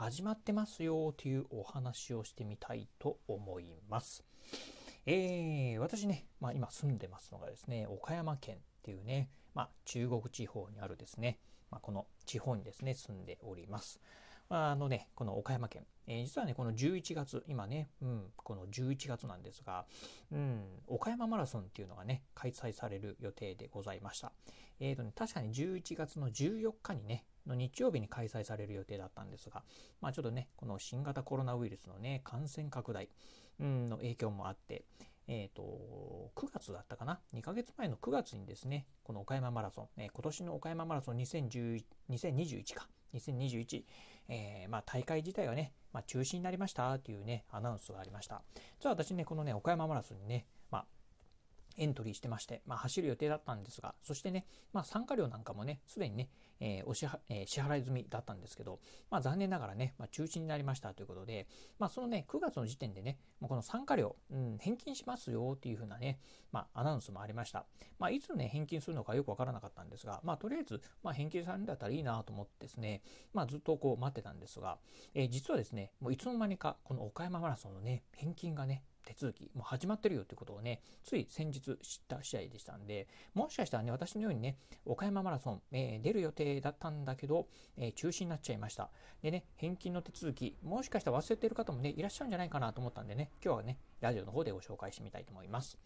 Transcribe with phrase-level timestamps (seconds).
[0.00, 4.22] 始まってますよというお話をしてみたいと思います。
[5.06, 11.40] えー、私ね、まあ、今住んでますのがですね、岡山県っていうね、まあ、中国地方にあるですね、
[11.72, 13.98] まあ、この地方にですね、住んでおります。
[14.50, 19.84] あのね、この岡山県、えー、実はね、この11月、今ね、うん、この11月なんですが、
[20.30, 24.30] うん、岡山マラソンっていうのがね、開催される予定でございました。
[24.78, 29.62] えーとね、確かに11月の14日にね、の日曜日に開催される予定だったんですが、
[30.00, 33.08] まあちょっとね、この新型コロナウイルスのね、感染拡大
[33.60, 34.84] の影響もあって、
[35.30, 43.84] え、ー、と、9月だったかな ?2 ヶ月前の9月にですね、この岡山マラソン、えー、今年の岡山マラソン2010 2021か、2021、
[44.28, 48.42] えー、まあ大会自体はね、まあ中止になりましたというね、アナウンスがありました。
[48.80, 50.46] じゃあ私ね、このね、岡山マラソンにね、
[51.78, 56.28] エントリーしてまして、まあ、走る予定だったんですが、そしてね、まあ、参加料なんかもね、すでにね、
[56.60, 61.46] えー、お支払、えー、支払い済みだったんですけど、まあ、残念ながらね、まあ、中止になりましたということで、
[61.78, 66.18] まあ、そのね、9月の時点でね、もうこの参加料、うん、返金しますよっていうふうなね、
[66.52, 67.66] まあ、アナウンスもありました。
[67.98, 74.78] まあ、いつね、返金するのかよくわからなかったんですが、まあ、とりあえず、まあ、返金されるんだったらいいなと思ってですね、まあ、ずっとこう待ってたんですが、
[75.14, 87.48] えー、実はですね、もういつの間にか、この岡山マラソンのね、返金がね、手続き、もう始まってるよってことをね、つい先日知った試合でしたんで、もしかしたらね、私のようにね、岡山マラソン、えー、出る予定だったんだけど、
[87.78, 88.90] えー、中止になっちゃいました。
[89.22, 95.78] でね、返金の手続き、もしかしたら忘れてる方もね、いらっしゃるんじゃないかなと思ったんでね、今日はね、ラジオの方でご紹介してみたいと思います。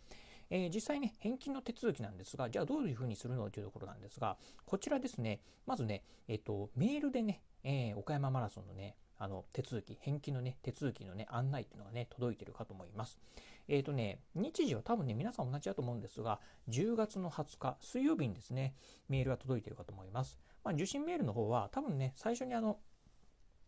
[0.50, 13.20] えー、実際ね、返金の手続きなんですが、じゃあどういうふうにするのというところなんですが、こちらですね、まずね、えっ、と、メールでね、え、岡山マラソンのね、あの、手続き、返金のね、手続きのね、案内っていうのがね、届いてるかと思います。
[13.68, 18.74] え、ー、とね、日時は多分ね、皆さん同じだと思うんですが、10月の20日、水曜日にですね、
[19.08, 20.40] メールが届いてるかと思います。
[20.64, 22.80] まあ、受信メールの方は、多分ね、最初にあの、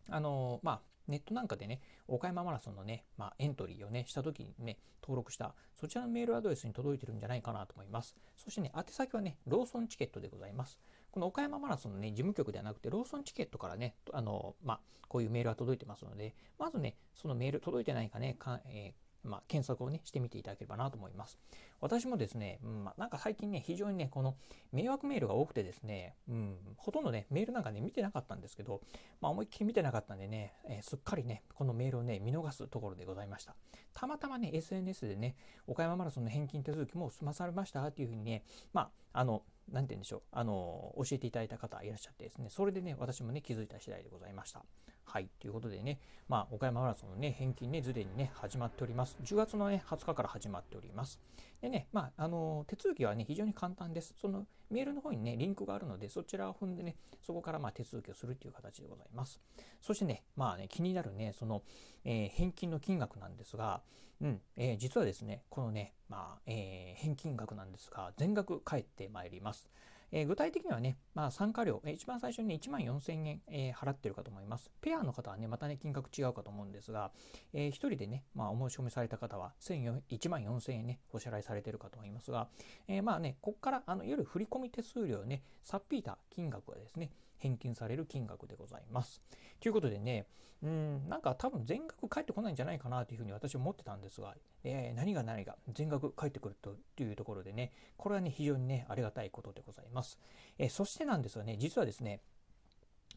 [0.09, 1.79] あの、まあ、ネットなんかでね、
[2.09, 8.13] 岡山マラソンのね、まあ、エントリーをね、した時にね、登録した、そちらのメールアドレスに届いてるんじゃないかなと思います。
[8.35, 10.77] そしてね、宛先はね、ローソンチケットでございます。
[11.15, 21.39] この岡山マラソンのね、事務局ではなくて、ローソンチケットからね、あの、まあ、こういうメールが届いてますので、まずね、そのメール届いてないかね、かえーまあ、検索をね、してみていただければなと思います。
[21.79, 24.35] 私もですね、うん、まあ、なんか最近ね、非常にね、この
[24.73, 28.81] 迷惑メールが多くてですね、うん、ほとんどね、メールなんかね、見てなかったんですけど、
[29.21, 33.55] まあ、思いっきり見てなかったんでね、えー、すっかりね、このメールをね、見逃すところでございました。
[33.93, 38.43] たまたまね、SNS でね、岡山マラソンの返金手続きも済まされましたっていうふうにね、
[38.73, 44.63] まあ、あの、何て言うんでしょう、あの、教えていただいた方いらっしゃってですね、それでね、私もね、気づいた次第でございました。
[45.05, 45.29] はい。
[45.39, 49.17] ということでね、まあ、岡山マラソンのね、返金ね、すでにね、始まっております。
[49.23, 51.19] 10月のね、20日から始まっております。
[51.61, 54.13] でね、まあ、あの、手続きはね、非常に簡単です。
[54.19, 59.39] そのメールの方にね、リンクがあるので、そちらを踏んでね、そこからまあ手続きをするという形でございます。
[59.81, 61.61] そしてね、まあね、気になるね、その、
[62.03, 63.81] えー、返金の金額なんですが、
[64.21, 69.69] うん、えー、実はですね、このね、まあ、えー、返金額なんですが、全額返ってまいります。
[70.11, 74.71] えー、具体的にはね、まあ、参加料、えー、一番最初に、ね、1万4000円、えー、払ってるかと思います。
[74.81, 77.11] ペアの方はね、またね、金額違うかと思うんですが、
[77.53, 82.47] えー、1人でね、まあ、お申し込みされた方は1万4000円ね、お支払いされてるかと思いますが、
[82.87, 89.21] えー、まあね、ここから、あの、いわゆる振込手数料ね、さっぴいた金額はですね、返金される金額でございます。
[89.59, 90.27] ということでね、
[90.63, 94.33] うん、なんか多分全額返ってこないんじゃないかなというふうに私は思ってたんですが、
[94.63, 99.94] えー、何が何が全額返ってくるというところでね、これはね、非常にね、ありがたいことでございます。
[99.95, 100.19] ます
[100.57, 102.21] え、そしてなんですがね、実はですね、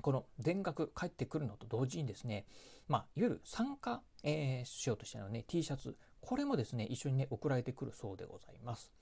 [0.01, 2.47] この全額返ってくるのと同時にですね、
[2.89, 8.93] まあ、いわゆる参加、えー、しようとしてのね、T シャツ、これもですね、一緒にね、送られてくるそうでございます。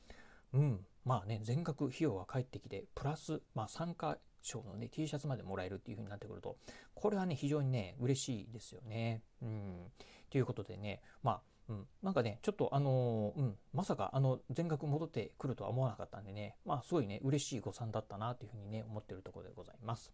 [0.53, 0.81] うん。
[1.05, 6.57] まあね、全額費用が返ってきて、プラス、まあ参加賞のね、T シャツまでもらえるっていう風になってくると、
[6.95, 9.23] これはね、非常にね、嬉しいですよね。
[9.43, 9.93] うん。
[10.31, 20.13] ということでね、まあ、うん、なんかね、ちょっとあのー、うん、まさかあの全額戻ってくるとは思わなかったんでね、まあすごいね、嬉しい誤算だったなというふうにね、思ってるところでございます。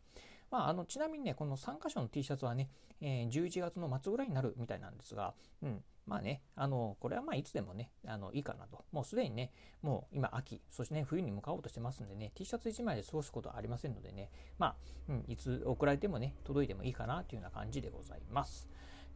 [0.50, 2.70] まああの、ちなみにね、この3箇所の T シャツはね、
[3.00, 8.84] えー、11月の末ぐらいになるみたいなんですが、うん、まあね、あの、これはまあいつでもね、あの、いいかなと。
[8.92, 9.52] もうすでにね、
[9.82, 14.76] もう今秋、そしてね、冬に向かおうとしてますんでね、T シャツ1枚で過ごすことはありませんのでね、まあ、
[15.08, 18.68] うん、いつ送られてもね、届いてもいいかなというような感じでございます。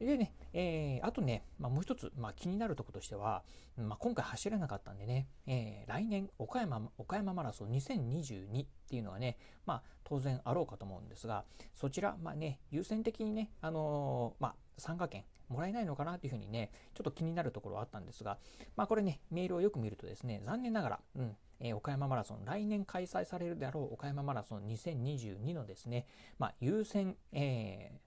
[0.05, 3.43] でね、えー、あとね、まあ、もう一つ、まあ、気になるところとしては、
[3.77, 11.45] まあ、今回走れなかったんでね、えー、来年岡山、岡山マラソン2022っていうのがね、まあ、当然あろうかと思うんですが、
[11.75, 18.39] そちら、まあね、優先的にね、あのー、まあ、参加券もらえないのかなというふうにね、ちょっと気になるところはあったんですが、
[18.77, 26.07] まあこれね、メールをよく見るとですね、残念ながら、うん、えー、岡山マラソン、来年開催されるであろう岡山マラソン2022のですね、
[26.39, 27.99] まあ優先、えー、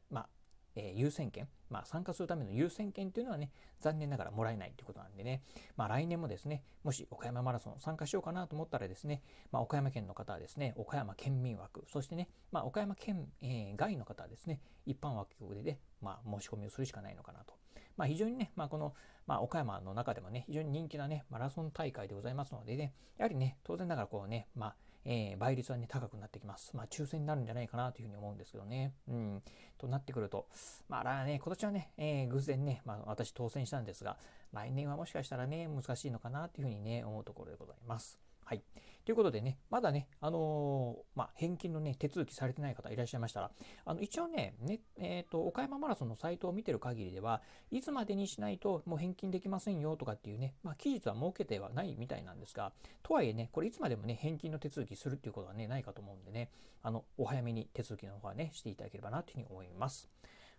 [0.80, 5.44] えー、優先権、まあ、参加するための優先権というのはね、残念ながらもらえないということなんでね、
[5.76, 9.22] まあ、来年もですね、もし岡山マラソン参加しようかなと思ったらですね、
[9.52, 17.54] まあ、岡山県の方はですね、岡山県民枠、そしてね、まあ、岡山県、えー、外の方はですね、一般枠で、ね、まあ、申し込みをするしかないのかなと。
[17.98, 18.94] まあ、非常にね、まあ、この、
[19.28, 24.76] まあ、岡山の中でもね、非常に人気なね、マラソン大会でございますのでね、やはりね、当然ながらこうね、まあ、
[25.06, 26.76] えー、倍率はね、高くなってきます。
[26.76, 28.94] まあ、抽選になるんじゃないかなというふうに思うんですけどね。
[29.08, 29.44] うん。
[29.78, 30.48] となってくると、
[30.88, 34.18] まあ、ね、今年はね、えー、偶然ね、まあ、私当選したんですが、
[34.52, 38.20] 来年はもしかしたらね、難しいのかなというふうにね、思うところでございます。
[38.44, 38.64] はい。
[39.10, 43.50] ということでね、まだね、あのー、まあ、返金のね、手続きされてない方いらっしゃいましたら、
[43.84, 47.42] あの、一応ね、ね、えっ、ー、と、岡山マラソンのサイトを見てる限りでは、
[47.72, 52.72] いつまでにしないともう返金できませんよとかっていうね、まあ、期日は設けてはないみたいなんですが、
[53.02, 56.52] とはいえね、これいつまでもね、返金の手続きするっていうことはね、ないかと思うんでね、
[56.84, 60.08] あの、お早めに手続きの方はね、していただければなというふうに思います。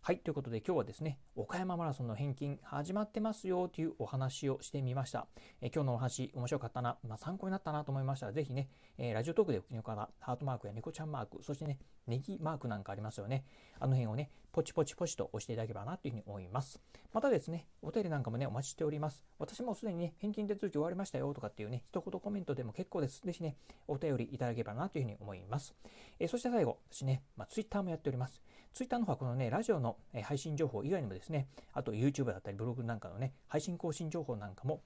[0.02, 5.26] はい、ということで今日はですね、岡山マラソンの返金始まってますよというお話をしてみました。
[5.60, 13.44] え今日のお話面白かったな、まあ、参考になったなと思いましたら、ぜひね、えー、ラジオトークでお聞きの方、ハートマークや猫ちゃんマーク、そしてね、ネギマークなんかありますよね。
[13.78, 16.80] あの辺をね、ポチポチポチと押していただければなというふうに思います。
[17.12, 19.22] またですね、お便りなんかもね、お待ちしております。
[19.38, 23.20] 私もすでにね、返金手続き終わりましたよとかっていうね、一言コメントでも結構です。
[23.20, 25.74] ぜひね、お便りいただければなというふうに思います。
[26.18, 28.40] えー、そして最後、私ね、まあ、Twitter もやっております。
[28.72, 29.89] ツイッターの方はこのね、ラジオの
[30.22, 34.82] 配信情報以外にもですね、あと YouTube だったりブログなんかのね、配信更新情報なんかも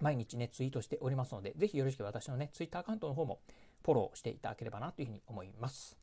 [0.00, 3.40] 毎日ね、ツイートしておりますので、ぜひよろしく私のね、Twitter アカウントの方も
[3.84, 5.96] フォローしていただければなというふうに思います。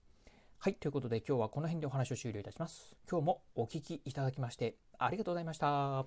[0.59, 2.95] はい、ということで今日はこの辺でお話を終了いたします。
[3.09, 6.05] 今日もお聴きいただきましてありがとうございました。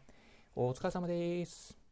[0.54, 1.83] お疲れ様です。